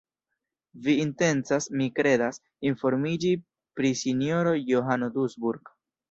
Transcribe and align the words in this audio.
Vi 0.85 0.93
intencas, 1.01 1.67
mi 1.81 1.85
kredas, 1.99 2.41
informiĝi 2.69 3.33
pri 3.81 3.91
sinjoro 3.99 4.55
Johano 4.71 5.11
Dusburg. 5.19 5.71